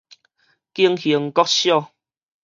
[0.73, 1.93] 景興國小